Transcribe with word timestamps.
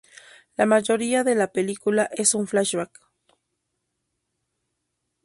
La 0.57 0.65
mayoría 0.65 1.23
de 1.23 1.35
la 1.35 1.51
película 1.51 2.09
es 2.11 2.33
un 2.33 2.47
flashback. 2.47 2.89